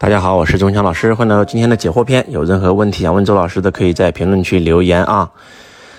[0.00, 2.24] 大家好，我是钟强老师，欢迎来到今天的解惑篇。
[2.30, 5.28] 有任何问题想问周老师的，可以在评论区留言啊。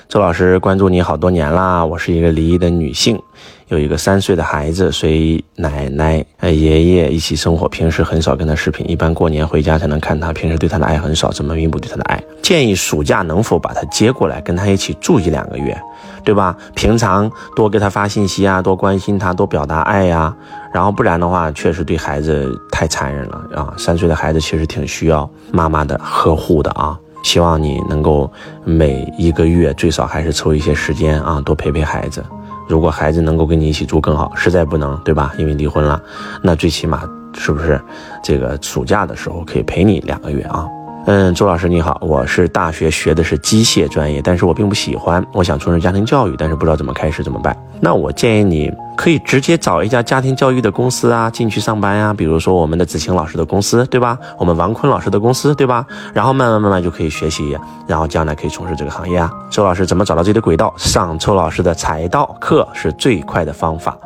[0.08, 3.22] 周老师关注你好多年啦，我是一个离异的女性，
[3.70, 12.22] 有一个三岁的孩子，随奶奶、呃爷爷一起生活，平时很少跟他视频，一般过年回家才能看他，平时对他的爱很少，怎么弥补对他的爱？
[12.42, 15.80] 建议暑假能否把他接过来，跟他一起住一两个月，
[16.24, 16.58] 对吧？
[16.74, 20.36] 平常多给他发信息啊，多关心他，多表达爱呀。
[20.74, 23.74] 然后不然的话，确实对孩子太残忍了啊！
[23.78, 26.98] 三岁的孩子其实挺需要妈妈的呵护的啊。
[27.22, 28.32] 希望你能够
[28.64, 32.24] 每一个月最少还是抽一些时间啊，多陪陪孩子。
[32.70, 35.34] 如果孩子能够跟你一起住更好，实在不能，对吧？
[35.40, 36.00] 因为离婚了，
[36.44, 37.02] 那最起码
[37.34, 37.82] 是不是
[38.24, 40.68] 这个暑假的时候可以陪你两个月啊？
[41.06, 47.56] 嗯，周老师你好，我是大学学的是机械专业，但是我并不喜欢，我想从事家庭教育，但是不知道怎么开始怎么办？
[47.80, 54.20] 那我建议你可以直接找一家家庭教育的公司啊，进去上班呀，比如说我们的子晴老师的公司，对吧？
[54.38, 55.84] 我们王坤老师的公司，对吧？
[56.14, 59.32] 然后慢慢慢慢就可以学习，然后将来可以从事这个行业啊。
[59.50, 60.72] 周老师怎么找到自己的轨道？
[60.78, 63.98] 上周老师的财道课是最快的方法。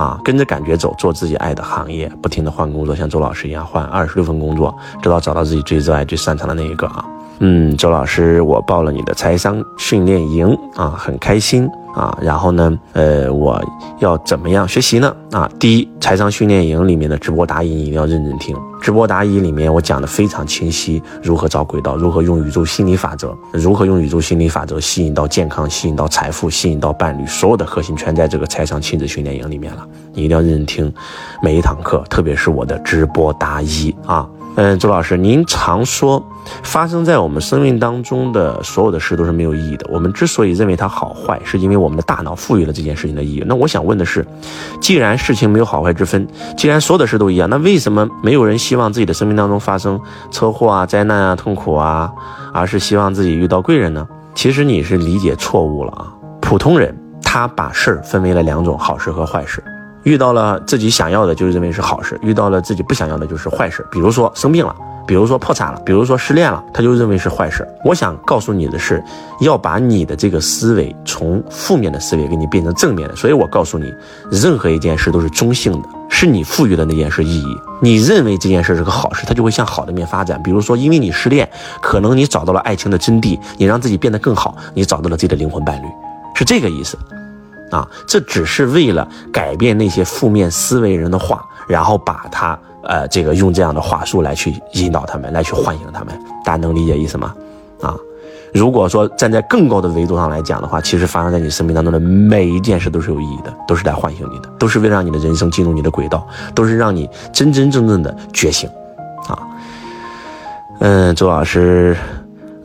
[0.00, 7.04] 啊，跟着感觉走，做自己爱的行业，不停的换工作，像周老师一样换二十六份工作，直到找到自己最热爱、最擅长的那一个啊。
[7.40, 11.68] 嗯，周老师，我报了你的财商训练营啊，很开心。
[11.92, 13.60] 啊，然后呢，呃，我
[13.98, 15.12] 要怎么样学习呢？
[15.32, 18.56] 啊，第一，财商训练营里面的直播答疑你一定要认真听。
[18.80, 29.84] 直播答疑里面我讲的非常清晰，如何找轨道，如何用宇宙心理法则，如何用宇宙心理法则吸引到健康，吸引到财富，吸引到伴侣，所有的核心全在这个财商亲子训练营里面了。
[30.14, 30.94] 你一定要认真听
[31.42, 34.28] 每一堂课，特别是我的直播答疑啊。
[34.56, 36.22] 嗯，周老师，您常说
[36.62, 39.86] 发生在我们生命当中的所有的事都是没有意义的。
[39.88, 43.44] 我们之所以认为它好坏，是因为我们的大脑赋予了这件事情的意义。
[43.46, 44.26] 那我想问的是，
[44.80, 49.98] 既然事情没有好坏之分，既然所有的事都一样，那为什么没有人希望自己的生命当中发生
[50.30, 52.12] 车祸啊、灾难啊、痛苦啊，
[52.52, 54.06] 而是希望自己遇到贵人呢？
[54.34, 56.12] 其实你是理解错误了啊！
[56.40, 59.62] 普通人他把事儿分为了两种，好事和坏事。
[60.04, 63.86] 遇到了自己想要的，就认为是好事；遇到了自己不想要的，就是坏事。
[63.90, 64.74] 比如说生病了，
[65.06, 67.66] 比如说破产了，比如说失恋了，他就认为是坏事。
[67.84, 69.02] 我想告诉你的是，
[69.40, 73.16] 要把你的这个思维从负面的思维给你变成正面的。
[73.16, 73.92] 所以我告诉你，
[74.30, 77.56] 任何一件事都是中性的，是你赋予的那件事意义。
[77.82, 80.42] 你认为这件事是个好事，它就会向好的面发展。
[80.42, 81.48] 比如说，因为你失恋，
[81.82, 85.86] 可能你找到了爱情的真谛，你让自己变得更好，你找到了自己的灵魂伴侣，
[86.34, 86.96] 是这个意思。
[87.70, 96.18] 啊，这只是为了改变那些负面思维人的话，然后把他呃这个用这样的话术来去引导他们，来去唤醒他们。
[96.44, 97.34] 大家能理解意思吗？
[97.80, 97.94] 啊，
[98.52, 108.68] 如果说站在更高的维度上来讲的话，其实发生在你生命当中的每一件事都是有意义的，都是来唤醒你的，都是为了让你的人生进入你的轨道，都是让你真真正正的觉醒。
[109.28, 109.38] 啊，
[110.80, 111.96] 嗯，周老师。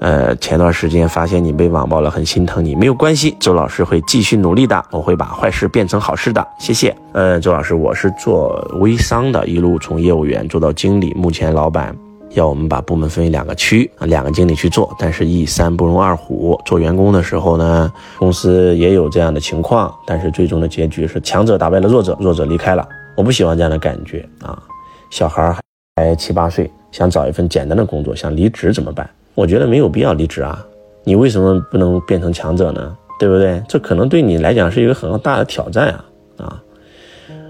[0.05, 2.75] 呃，前段时间发现你被网暴了，很心疼你。
[2.75, 6.47] 没有关系，周老师会继续努力的，我会把坏事变成好事的。
[6.59, 6.95] 谢谢。
[7.13, 11.11] 呃，周老师，我是做微商的，一路从业务员做到经理。
[11.15, 11.97] 目前老板
[12.33, 16.55] 要我们把部门分为两个区，两个经理去做，但是一山不容二虎。
[16.67, 22.88] 做员工的时候呢，公司也有这样的情况，但是最终的结局是强者打败了弱者，弱者离开了。
[23.17, 24.55] 我不喜欢这样的感觉啊。
[25.09, 25.57] 小孩
[25.95, 29.09] 还七八岁，想找一份简单的工作，想离职怎么办？
[29.35, 30.66] 我觉得没有必要离职啊，
[31.03, 32.96] 你为什么不能变成强者呢？
[33.19, 33.62] 对不对？
[33.68, 36.06] 这可能对你来讲是一个很大的挑战啊
[36.38, 36.63] 啊！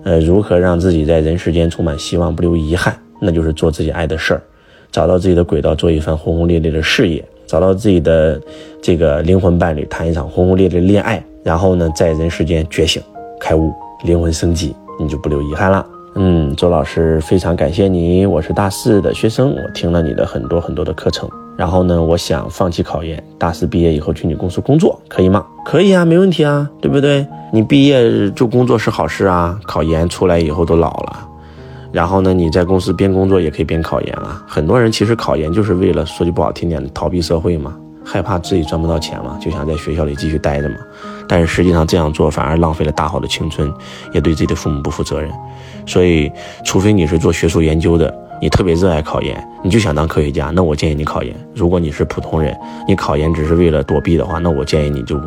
[0.03, 2.95] 呃，如何让自己在人世间充满希望，不留遗憾？
[3.19, 4.41] 那就是做自己爱的事儿，
[4.91, 8.40] 找到自己的轨道，做一番轰轰烈烈的事业，找到自己的
[8.81, 13.01] 这个灵魂伴侣，谈一场轰轰烈烈的恋爱，然后呢，在人世间觉醒、
[13.40, 13.72] 开悟、
[14.03, 15.84] 灵魂升级，你就不留遗憾了。
[16.16, 21.28] 嗯，周老师非常感谢你，我是大四的学生，我听了你的很多很多的课程。
[21.57, 25.45] 然后呢，我想放弃考研，大四毕业以后去你公司工作，可以吗？
[25.66, 27.25] 可以啊，没问题啊，对不对？
[27.53, 31.27] 你毕业就工作是好事啊，考研出来以后都老了，
[31.94, 34.44] 然后呢，你在公司边工作也可以边考研啊。
[34.45, 40.75] 很多人其实考研就是为了说句不好听点，逃避社会嘛，害怕自己赚不到钱嘛，就想在学校里继续待着嘛。
[41.27, 43.71] 但是实际上这样做反而浪费了大好的青春，
[44.12, 45.31] 也对自己的父母不负责任。
[45.85, 46.30] 所以，
[46.65, 48.13] 除非你是做学术研究的。
[48.41, 51.35] 你特别热爱考研，你就想当科学家，那我建议你考研。
[51.53, 52.55] 如果你是普通人，
[52.87, 55.19] 你考研只是为了躲避的话，那我建议你就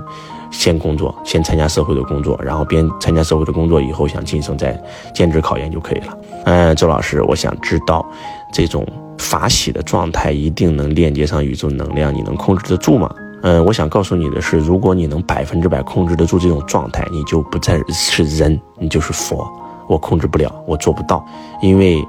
[0.50, 4.78] 先工作，先参加社会的工作，然后边参加社会的工作以后想晋升再
[5.14, 6.18] 兼职考研就可以了。
[6.44, 8.06] 嗯，周老师，我想知道
[8.52, 8.86] 这种
[9.18, 13.10] 法喜的状态一定能链接上宇宙能量，你能控制得住吗？
[13.42, 19.50] 嗯，我想告诉你的是，如果你能百分之百控制得住这种状态，你就不再是人，你就是佛。
[19.86, 21.24] 我控制不了，我做不到，
[21.62, 22.02] 因为。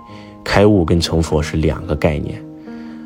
[0.50, 2.44] 开悟跟成佛是两个概念，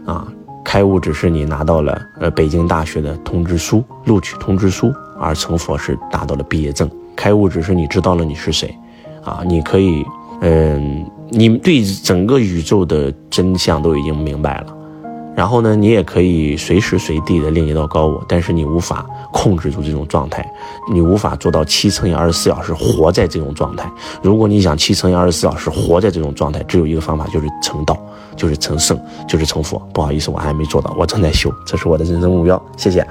[0.06, 0.26] 啊，
[0.64, 6.90] 开悟只是你拿到了呃北京大学的通知书、录取通知书，而成佛是拿到了毕业证。
[7.18, 8.74] 开悟只是你知道了你是谁，
[9.26, 10.06] 啊，你可以，
[10.40, 14.68] 嗯，你对整个宇宙的真相都已经明白了。
[15.36, 20.48] 然后呢，你也可以随时随地的另一道高我，但是你无法控制住这种状态，
[20.92, 23.92] 你无法做到七乘以二十四小时活在这种状态。
[24.22, 27.98] 如果你想七乘以二十四小时活在这种状态，只有一个方法，就是成道，
[28.36, 29.82] 就是成圣，就是成佛。
[29.92, 32.64] 不好意思，我还没做到，我正在修，这是我的人生目标。
[32.78, 33.06] 谢谢。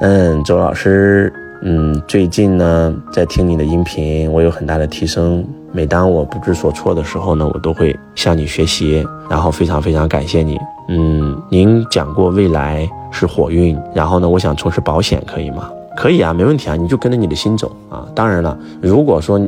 [0.00, 1.32] 嗯，周老师，
[1.62, 5.44] 嗯，最近呢在听你的音频，我有很大的提升。
[5.72, 10.58] 每当我不知所措的时候呢，我都会向你学习，然后非常非常感谢你。
[10.88, 15.70] 嗯，您讲过未来是火运，然后呢，我想从事保险，可以吗？
[15.94, 18.06] 可以啊，没问题啊，你就跟着你的心走啊。
[18.14, 19.38] 当然了，如果说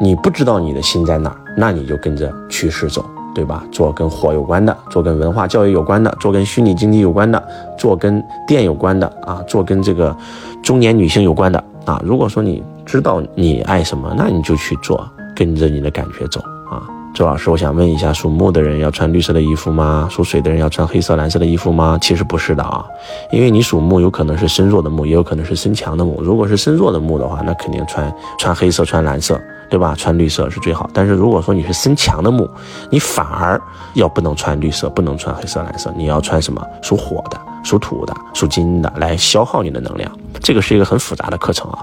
[0.00, 3.64] 你不知道你的心在哪儿，那你就跟着趋势走，对吧？
[3.72, 7.42] 做跟火有关的，做跟文化教育有关的，做跟虚拟经济有关的，
[7.78, 10.14] 做跟电有关的啊，做跟这个
[10.62, 12.02] 中年女性有关的啊。
[12.04, 15.08] 如果说你知道你爱什么，那你就去做。
[15.34, 16.40] 跟着你的感觉走
[16.70, 16.82] 啊，
[17.14, 20.08] 周老师，我想问一下，属木的人要穿绿色的衣服吗？
[20.10, 21.98] 属水的人要穿黑色、蓝色的衣服吗？
[22.00, 22.84] 其实不是的啊，
[23.30, 26.20] 因为你属木，有可能是身弱的木，也有可能是身强的木。
[26.22, 29.94] 如果是身弱的木的话，那肯定穿穿黑色、穿蓝色，对吧？
[29.96, 30.88] 穿绿色是最好。
[30.92, 32.48] 但是如果说你是身强的木，
[32.90, 33.60] 你反而
[33.94, 36.60] 要不能穿绿色，不能穿黑色、蓝色，你要穿什么？
[36.82, 40.10] 属火的、属土的、属金的，来消耗你的能量。
[40.40, 41.78] 这个是一个很复杂的课程啊，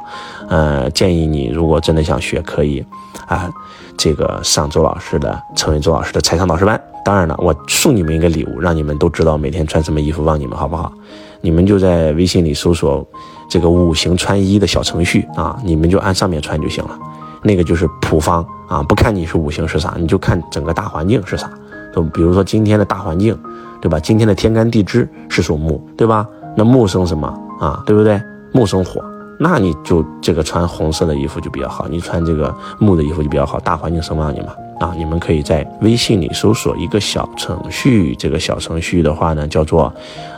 [0.48, 2.86] 呃，建议你如果真的想学，可以。
[3.28, 3.50] 啊，
[3.98, 6.80] 这个上周老师的，成为周老师的财商导师班。
[7.06, 10.92] 当然了，我送你们一个礼物，让你们都知道每天穿什么衣服，望你们好不好？
[11.40, 13.06] 你们就在微信里搜索
[13.50, 17.00] 这个五行穿衣的小程序啊，你们就按上面穿就行了。
[17.42, 21.50] 那个就是普方啊，不看你是五行是啥，你就看整个大环境是啥。
[21.96, 23.38] 就比如说今天的大环境，
[23.82, 24.00] 对吧？
[24.00, 26.28] 今天的天干地支是属木，对吧？
[26.56, 27.28] 那木生什么
[27.60, 27.82] 啊？
[27.86, 28.22] 对不对？
[28.54, 29.04] 木生火。
[29.40, 34.54] 那你就这个穿红色的衣服就比较好，你穿这个木的衣服就比较好，大环境声望你嘛。
[34.80, 39.92] 啊，你们可以在微信里搜索一个小程序，这个小程序的话呢叫做，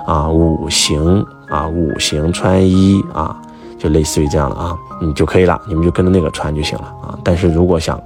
[0.05, 3.35] 啊五行啊五行穿衣啊，
[3.77, 7.17] 就类似于这样的啊，你就可以了，你们就跟着那个穿就行了啊。
[7.23, 8.01] 但是如果想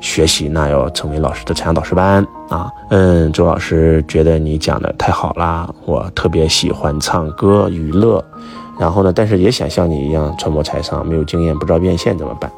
[0.00, 2.70] 学习，那要成为老师的财商导师班啊。
[2.90, 8.24] 嗯，周老师觉得你讲的太好啦，我特别喜欢唱歌娱乐。
[8.78, 9.12] 然后呢？
[9.12, 12.48] 但是也想像你一样传播财商，没有经验，不知道变现怎么办？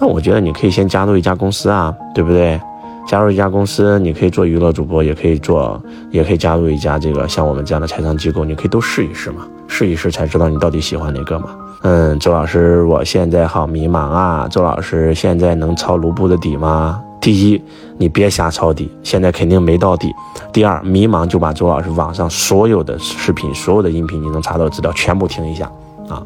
[0.00, 2.60] 那我觉得你可以先加入一家公司啊，对不对？
[3.06, 5.80] 加入一家公司，你可以做娱乐主播，也可以做，
[6.10, 11.50] 也可以加入一家这个像我们这样的财商机构，你可以都试一试嘛，试一试才知道你到底喜欢哪个嘛。
[11.84, 14.48] 嗯，周老师，我现在好迷茫啊。
[14.50, 16.98] 周老师，现在能抄卢布的底吗？
[17.20, 17.62] 第一，
[17.98, 20.10] 你别瞎抄底，现在肯定没到底。
[20.50, 25.70] 第二，迷茫就把周老师网上所有的视频、所有的音频，你能查到资料全部听一下
[26.08, 26.22] 啊。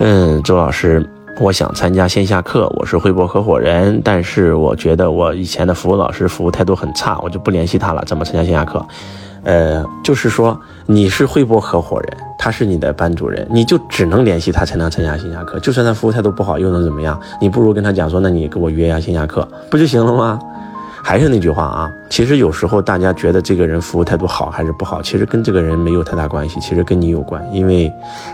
[0.00, 1.08] 嗯，周老师，
[1.40, 8.04] 我想参加线下课，我是汇博合伙人，但是我觉得我以前的服务老师服务态度很差，我就不联系他了。
[8.06, 8.84] 怎么参加线下课？
[9.44, 15.58] 呃，就是说你是汇博合伙人，他是你的班主任，你就只能联系他才能参加线下课。
[15.60, 17.18] 就算他服务态度不好，又能怎么样？
[17.40, 20.38] 你不如跟他讲说，那你给我约一下线下课，不就行了吗？
[21.02, 27.90] 还是那句话啊，其实有时候大家觉得这个人服务态度好还是不好，其实跟这个人没有太大关系，其实跟你有关，因为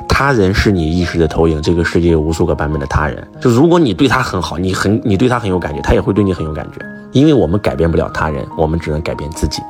[0.09, 3.25] 他人是你意识的投影，这个世界有无数个版本的他人。
[3.41, 6.85] 就如果你对他很好，你很你对他很有感觉，他也会对你很有感觉。
[7.13, 9.63] 因为我们改变不了他人，我们只能改变自己。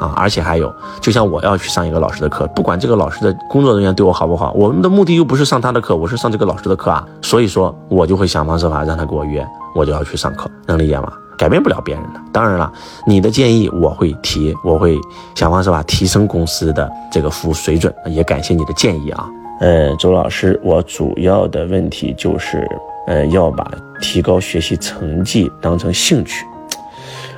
[0.00, 11.12] 啊，而且还有，就像我要去上一个老师的课，不管这个老师的工作人员对我好不好，我们的目的又不是上他的课，我是上这个老师的课啊，所以说，我就会想方设法让他给我约，我就要去上课，能理解吗？
[11.36, 12.72] 改变不了别人的，当然了，
[13.06, 14.98] 你的建议我会提，我会
[15.34, 19.28] 想方设法提升公司的这个服务水准，也感谢你的建议啊。
[19.60, 22.66] 呃，周老师，我主要的问题就是，
[23.06, 26.46] 呃，要把提高学习成绩当成兴趣，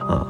[0.08, 0.26] 啊。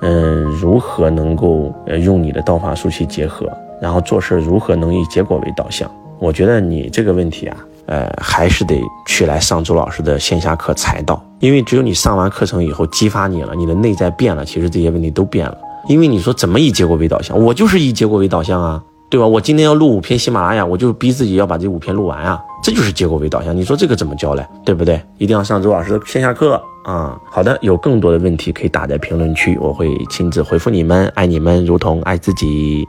[0.00, 3.50] 嗯，如何能够呃用你的道法术去结合，
[3.80, 5.90] 然后做事如何能以结果为导向？
[6.18, 15.56] 我觉得你这个问题啊，呃，还是得去来上周老师的线下课才到，因为只有你上完课程以后激发你了，你的内在变了，其实这些问题都变了。
[15.86, 19.26] 因为你说怎么以结果为导向，我就是以结果为导向啊，对吧？
[19.26, 23.56] 我今天要录五篇喜马拉雅，我就逼自己要把这五篇录完啊，这就是结果为导向。
[23.56, 24.46] 你说这个怎么教嘞？
[24.64, 25.00] 对不对？
[25.18, 26.60] 一定要上周老师的线下课。
[26.88, 31.06] 啊，好的，有更多的问题可以打在评论区，我会亲自回复你们。
[31.08, 32.88] 爱你们如同爱自己。